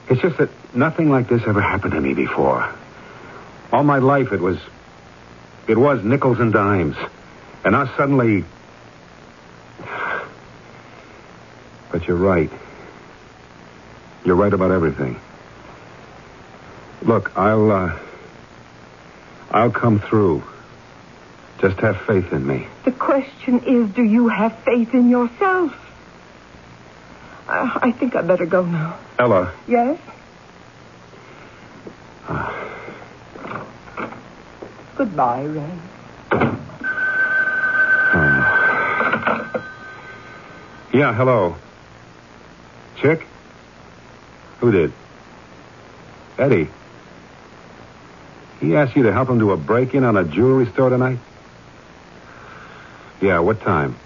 [0.10, 2.74] It's just that nothing like this ever happened to me before.
[3.72, 4.58] All my life it was.
[5.68, 6.96] It was nickels and dimes.
[7.64, 8.46] And now suddenly.
[11.94, 12.50] But you're right.
[14.26, 15.20] You're right about everything.
[17.04, 18.00] Look, I'll, uh.
[19.52, 20.42] I'll come through.
[21.60, 22.66] Just have faith in me.
[22.84, 25.72] The question is, do you have faith in yourself?
[27.48, 28.98] Uh, I think I better go now.
[29.20, 30.00] Ella, Yes?
[34.96, 35.80] Goodbye, Ray.
[40.92, 41.56] Yeah, hello.
[43.04, 43.28] Chick?
[44.62, 44.94] Who did?
[46.40, 46.70] Eddie.
[48.62, 51.20] He asked you to help him do a break in on a jewelry store tonight?
[53.20, 53.98] Yeah, what time?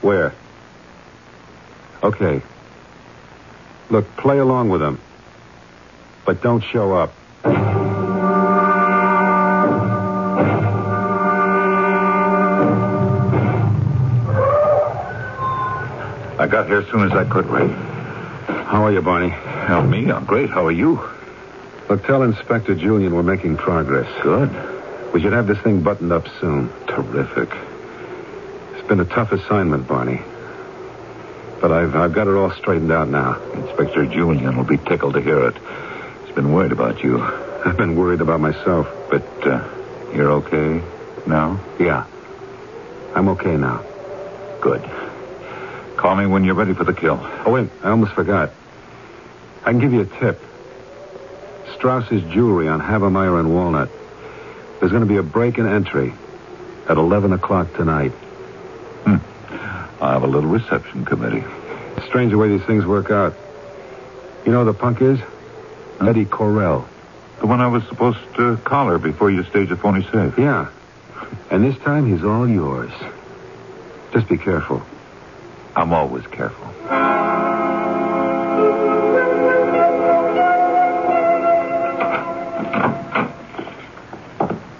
[0.00, 0.32] Where?
[2.04, 2.40] Okay.
[3.90, 5.00] Look, play along with him.
[6.24, 7.12] But don't show up.
[16.52, 17.66] Got here as soon as I could, Ray.
[17.66, 19.30] How are you, Barney?
[19.30, 20.12] Help me.
[20.12, 20.50] I'm great.
[20.50, 21.00] How are you?
[21.88, 24.06] Look, tell Inspector Julian we're making progress.
[24.22, 24.50] Good.
[25.14, 26.68] We should have this thing buttoned up soon.
[26.88, 27.48] Terrific.
[28.74, 30.20] It's been a tough assignment, Barney.
[31.62, 33.40] But I've, I've got it all straightened out now.
[33.52, 35.56] Inspector Julian will be tickled to hear it.
[36.26, 37.18] He's been worried about you.
[37.64, 38.86] I've been worried about myself.
[39.08, 39.66] But uh,
[40.14, 40.82] you're okay
[41.26, 41.58] now?
[41.80, 42.04] Yeah.
[43.14, 43.82] I'm okay now.
[44.60, 45.01] Good.
[46.02, 47.16] Call me when you're ready for the kill.
[47.46, 47.70] Oh, wait.
[47.84, 48.50] I almost forgot.
[49.64, 50.42] I can give you a tip.
[51.76, 53.88] Strauss's jewelry on Havemeyer and Walnut.
[54.80, 56.12] There's going to be a break in entry
[56.88, 58.10] at 11 o'clock tonight.
[58.10, 59.18] Hmm.
[60.02, 61.44] I have a little reception committee.
[62.06, 63.36] Strange the way these things work out.
[64.44, 65.20] You know who the punk is?
[66.00, 66.84] Eddie Correll.
[67.38, 70.36] The one I was supposed to collar before you stage a phony safe.
[70.36, 70.68] Yeah.
[71.48, 72.90] And this time he's all yours.
[74.12, 74.82] Just be careful.
[75.74, 76.68] I'm always careful.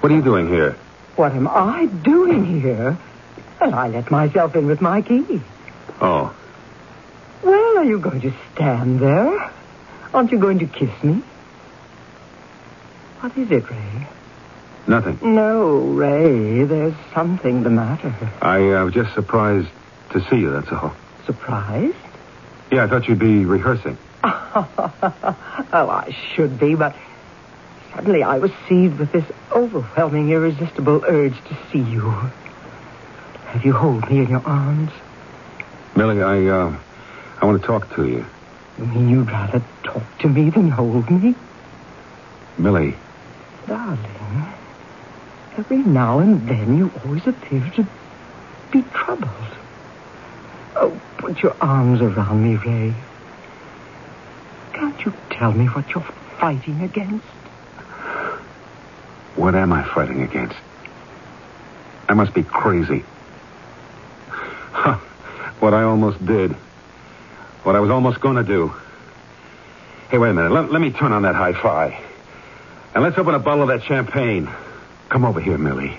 [0.01, 0.77] What are you doing here?
[1.17, 2.99] What am I doing here?
[3.61, 5.41] Well, I let myself in with my key.
[6.01, 6.35] Oh,
[7.45, 9.51] Well, are you going to stand there?
[10.13, 11.23] Aren't you going to kiss me?
[13.21, 14.07] What is it, Ray?
[14.89, 15.19] nothing.
[15.23, 18.13] No, Ray, there's something the matter.
[18.43, 19.69] I uh, was just surprised
[20.13, 20.93] to see you, that's all.
[21.27, 21.97] Surprised?
[22.71, 23.97] Yeah, I thought you'd be rehearsing.
[24.25, 26.97] oh, I should be, but
[27.95, 32.11] suddenly I was seized with this overwhelming, irresistible urge to see you.
[32.11, 34.91] Have you hold me in your arms?
[35.95, 36.77] Millie, I, uh,
[37.41, 38.25] I want to talk to you.
[38.79, 41.35] You mean you'd rather talk to me than hold me?
[42.57, 42.95] Millie,
[43.67, 44.47] Darling,
[45.57, 47.87] every now and then you always appear to
[48.71, 49.62] be troubled.
[50.77, 52.95] Oh, put your arms around me, Ray.
[54.73, 56.05] Can't you tell me what you're
[56.39, 57.25] fighting against?
[59.37, 60.57] what am I fighting against?
[62.09, 63.05] I must be crazy.
[64.29, 64.99] Huh.
[65.61, 66.51] What I almost did.
[67.63, 68.75] What I was almost going to do.
[70.11, 70.51] Hey, wait a minute.
[70.51, 72.03] Let, let me turn on that hi-fi.
[72.95, 74.51] And let's open a bottle of that champagne.
[75.09, 75.97] Come over here, Millie.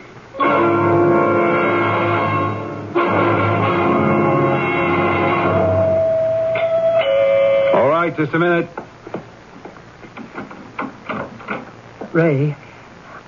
[8.13, 8.69] Right, just a minute.
[12.13, 12.55] Ray,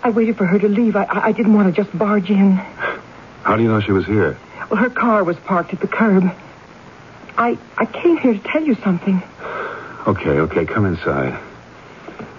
[0.03, 0.95] I waited for her to leave.
[0.95, 2.51] I, I didn't want to just barge in.
[2.51, 4.37] How do you know she was here?
[4.69, 6.23] Well, her car was parked at the curb.
[7.37, 9.21] I I came here to tell you something.
[10.07, 11.39] Okay, okay, come inside.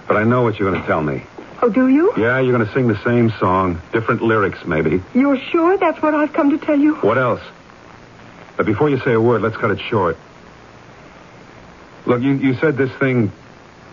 [0.07, 1.23] But I know what you're going to tell me.
[1.61, 2.13] Oh, do you?
[2.17, 5.03] Yeah, you're going to sing the same song, different lyrics, maybe.
[5.13, 6.95] You're sure that's what I've come to tell you?
[6.95, 7.41] What else?
[8.55, 10.17] But before you say a word, let's cut it short.
[12.07, 13.33] Look, you, you said this thing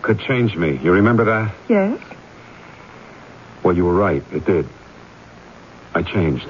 [0.01, 0.79] could change me.
[0.81, 1.53] You remember that?
[1.67, 1.99] Yes.
[3.61, 4.23] Well, you were right.
[4.31, 4.69] It did.
[5.93, 6.47] I changed.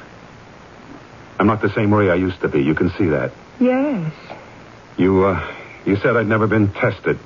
[1.40, 2.62] I'm not the same Ray I used to be.
[2.62, 3.32] You can see that.
[3.60, 4.14] Yes.
[4.96, 5.56] You, uh,
[5.86, 7.18] you said I'd never been tested.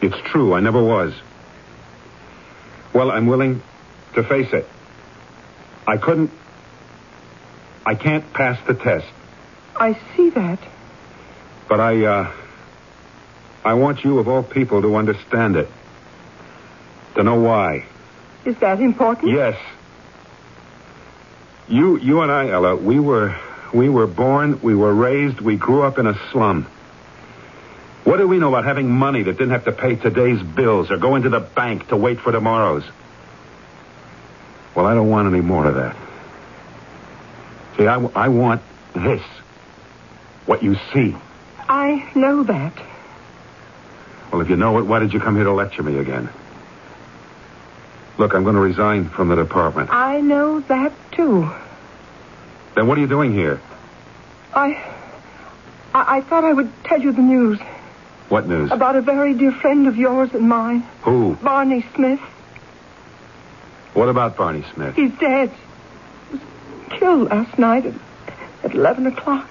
[0.00, 0.54] It's true.
[0.54, 1.12] I never was.
[2.92, 3.62] Well, I'm willing
[4.14, 4.68] to face it.
[5.88, 6.30] I couldn't.
[7.84, 9.06] I can't pass the test.
[9.74, 10.60] I see that.
[11.68, 12.32] But I, uh,
[13.64, 15.68] I want you, of all people, to understand it.
[17.16, 17.84] To know why.
[18.44, 19.32] Is that important?
[19.32, 19.58] Yes.
[21.68, 23.36] You, you and I, Ella, we were,
[23.74, 26.66] we were born, we were raised, we grew up in a slum.
[28.04, 30.96] What do we know about having money that didn't have to pay today's bills or
[30.96, 32.84] go into the bank to wait for tomorrow's?
[34.74, 35.96] Well, I don't want any more of that.
[37.76, 38.62] See, I, I want
[38.94, 39.22] this.
[40.46, 41.14] What you see.
[41.68, 42.72] I know that.
[44.32, 46.28] Well, if you know it, why did you come here to lecture me again?
[48.18, 49.90] Look, I'm going to resign from the department.
[49.92, 51.48] I know that, too.
[52.74, 53.60] Then what are you doing here?
[54.54, 54.74] I,
[55.94, 57.58] I, I thought I would tell you the news
[58.28, 58.70] What news?
[58.72, 61.36] about a very dear friend of yours and mine, Who?
[61.36, 62.20] Barney Smith.
[63.94, 64.94] What about Barney Smith?
[64.96, 65.50] He's dead.
[66.30, 66.42] He was
[66.98, 67.94] killed last night at,
[68.64, 69.48] at 11 o'clock.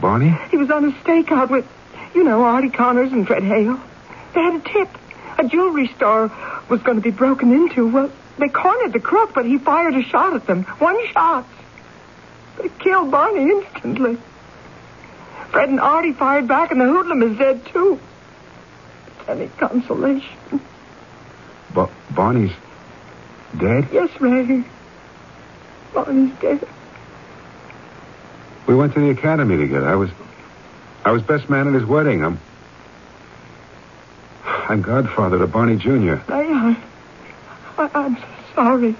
[0.00, 0.36] Barney?
[0.50, 1.66] He was on a stakeout with,
[2.14, 3.80] you know, Artie Connors and Fred Hale.
[4.34, 4.88] They had a tip.
[5.38, 6.32] A jewelry store
[6.68, 7.86] was going to be broken into.
[7.86, 10.64] Well, they cornered the crook, but he fired a shot at them.
[10.64, 11.46] One shot.
[12.56, 14.18] But it killed Barney instantly.
[15.50, 17.98] Fred and Artie fired back, and the hoodlum is dead, too.
[19.26, 20.60] Any consolation?
[21.74, 22.52] But Barney's
[23.56, 23.88] dead?
[23.92, 24.64] Yes, Ray.
[25.94, 26.66] Barney's dead.
[28.66, 29.88] We went to the academy together.
[29.88, 30.10] I was,
[31.08, 32.22] I was best man at his wedding.
[32.22, 32.38] I'm,
[34.44, 36.16] I'm godfather to Barney Jr.
[36.28, 36.76] I,
[37.78, 38.92] I, I, I'm so sorry.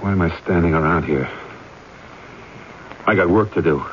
[0.00, 1.28] Why am I standing around here?
[3.06, 3.84] I got work to do.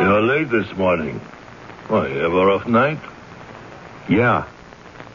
[0.00, 1.18] You're late this morning.
[1.88, 3.00] Why, you have a rough night?
[4.08, 4.46] Yeah.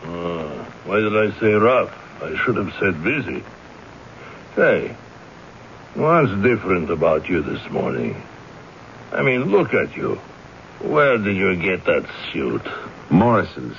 [0.04, 1.92] Uh, why did I say rough?
[2.22, 3.44] I should have said busy.
[4.56, 4.96] Say,
[5.96, 8.22] what's different about you this morning?
[9.12, 10.16] I mean, look at you.
[10.82, 12.62] Where did you get that suit?
[13.10, 13.76] Morrison's.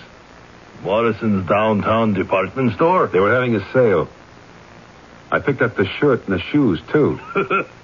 [0.83, 3.07] Morrison's downtown department store?
[3.07, 4.09] They were having a sale.
[5.31, 7.21] I picked up the shirt and the shoes, too.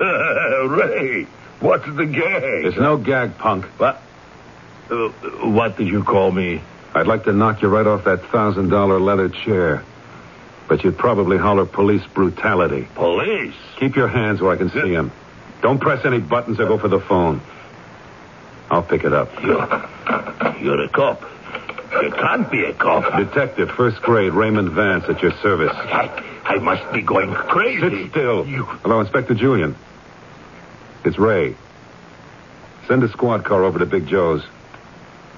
[0.00, 1.24] Ray,
[1.60, 2.42] what's the gag?
[2.42, 3.66] There's no gag, punk.
[3.78, 4.02] What?
[4.90, 5.08] Uh,
[5.48, 6.60] what did you call me?
[6.94, 9.84] I'd like to knock you right off that thousand dollar leather chair.
[10.68, 12.88] But you'd probably holler police brutality.
[12.94, 13.54] Police?
[13.78, 15.12] Keep your hands where I can see them.
[15.62, 17.40] Don't press any buttons or go for the phone.
[18.70, 19.30] I'll pick it up.
[19.42, 19.58] You're,
[20.60, 21.22] you're a cop.
[22.02, 23.16] You can't be a cop.
[23.16, 25.72] Detective, first grade, Raymond Vance at your service.
[25.72, 28.02] I, I must be going crazy.
[28.04, 28.46] Sit still.
[28.46, 28.64] You...
[28.64, 29.76] Hello, Inspector Julian.
[31.04, 31.54] It's Ray.
[32.88, 34.44] Send a squad car over to Big Joe's.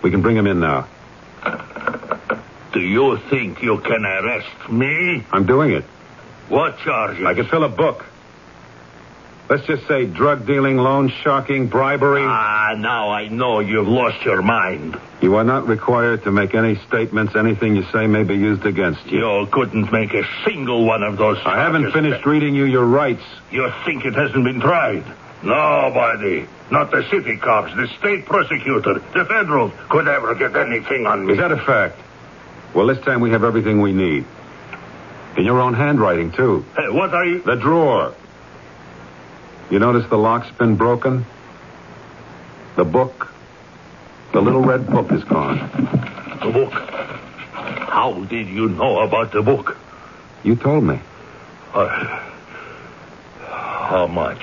[0.02, 0.88] We can bring him in now.
[2.78, 5.24] Do you think you can arrest me?
[5.32, 5.82] I'm doing it.
[6.48, 7.26] What charges?
[7.26, 8.06] I can fill a book.
[9.50, 12.22] Let's just say drug dealing, loan sharking, bribery.
[12.24, 14.96] Ah, now I know you've lost your mind.
[15.20, 17.34] You are not required to make any statements.
[17.34, 19.18] Anything you say may be used against you.
[19.18, 21.38] You couldn't make a single one of those.
[21.44, 23.24] I haven't finished reading you your rights.
[23.50, 25.02] You think it hasn't been tried?
[25.42, 31.26] Nobody, not the city cops, the state prosecutor, the federal, could ever get anything on
[31.26, 31.32] me.
[31.32, 31.98] Is that a fact?
[32.74, 34.24] Well, this time we have everything we need.
[35.36, 36.64] In your own handwriting, too.
[36.76, 37.42] Hey, what are you?
[37.42, 38.14] The drawer.
[39.70, 41.24] You notice the lock's been broken?
[42.76, 43.28] The book.
[44.32, 45.58] The little red book is gone.
[46.42, 46.72] The book.
[46.72, 49.76] How did you know about the book?
[50.44, 51.00] You told me.
[51.74, 51.88] Uh,
[53.46, 54.42] how much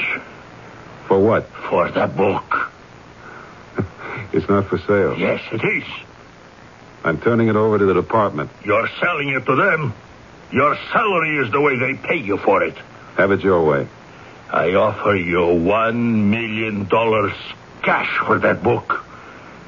[1.08, 1.48] For what?
[1.70, 2.72] for the book?
[4.34, 5.18] It's not for sale.
[5.18, 5.84] Yes, it is.
[7.06, 8.50] I'm turning it over to the department.
[8.66, 9.94] You're selling it to them.
[10.52, 12.76] Your salary is the way they pay you for it.
[13.16, 13.88] Have it your way.
[14.52, 17.34] I offer you one million dollars
[17.84, 19.06] cash for that book.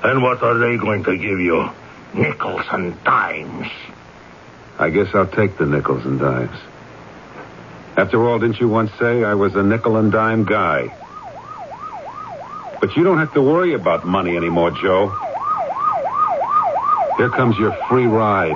[0.03, 1.69] And what are they going to give you?
[2.15, 3.67] Nickels and dimes.
[4.79, 6.57] I guess I'll take the nickels and dimes.
[7.97, 10.91] After all, didn't you once say I was a nickel and dime guy?
[12.79, 15.26] But you don't have to worry about money anymore, Joe.
[17.17, 18.53] Here comes your free ride.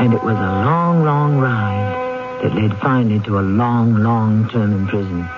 [0.00, 4.72] And it was a long, long ride that led finally to a long, long term
[4.72, 5.28] in prison.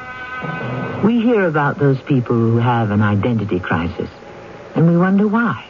[1.04, 4.08] We hear about those people who have an identity crisis,
[4.74, 5.66] and we wonder why.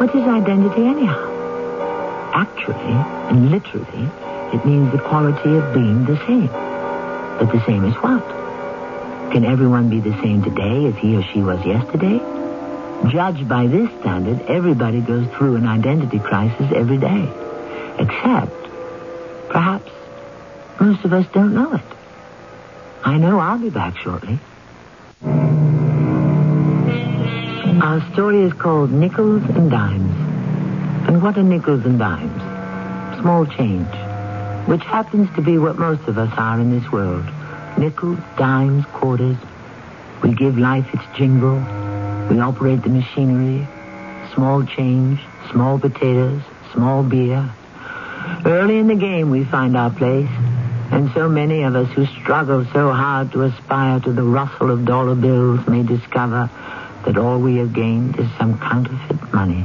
[0.00, 2.32] What is identity anyhow?
[2.32, 2.94] Actually,
[3.28, 4.08] and literally,
[4.54, 6.48] it means the quality of being the same.
[7.38, 8.45] But the same as what?
[9.36, 12.18] Can everyone be the same today as he or she was yesterday?
[13.10, 17.28] Judged by this standard, everybody goes through an identity crisis every day.
[17.98, 18.50] Except,
[19.50, 19.92] perhaps,
[20.80, 21.84] most of us don't know it.
[23.04, 24.38] I know I'll be back shortly.
[27.82, 30.16] Our story is called Nickels and Dimes.
[31.08, 33.20] And what are nickels and dimes?
[33.20, 33.94] Small change,
[34.66, 37.26] which happens to be what most of us are in this world.
[37.78, 39.36] Nickels, dimes, quarters.
[40.22, 41.56] We give life its jingle.
[42.30, 43.66] We operate the machinery.
[44.34, 45.20] Small change,
[45.50, 47.48] small potatoes, small beer.
[48.44, 50.28] Early in the game, we find our place.
[50.90, 54.84] And so many of us who struggle so hard to aspire to the rustle of
[54.84, 56.48] dollar bills may discover
[57.04, 59.64] that all we have gained is some counterfeit money.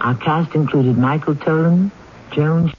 [0.00, 1.90] Our cast included Michael Tolan,
[2.30, 2.72] Joan